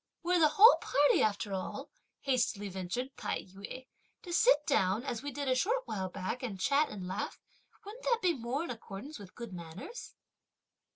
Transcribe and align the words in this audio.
"Were 0.23 0.39
the 0.39 0.47
whole 0.49 0.77
party 0.77 1.21
after 1.21 1.53
all," 1.53 1.91
hastily 2.21 2.69
ventured 2.69 3.15
Tai 3.17 3.43
yü, 3.43 3.85
"to 4.23 4.33
sit 4.33 4.65
down, 4.65 5.03
as 5.03 5.21
we 5.21 5.29
did 5.29 5.47
a 5.47 5.53
short 5.53 5.83
while 5.85 6.09
back 6.09 6.41
and 6.41 6.59
chat 6.59 6.89
and 6.89 7.07
laugh; 7.07 7.39
wouldn't 7.85 8.03
that 8.05 8.19
be 8.19 8.33
more 8.33 8.63
in 8.63 8.71
accordance 8.71 9.19
with 9.19 9.35
good 9.35 9.53
manners?" 9.53 10.15